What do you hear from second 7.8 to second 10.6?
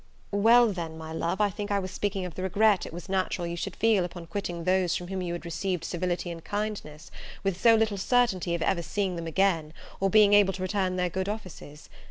certainty of ever seeing them again, or being able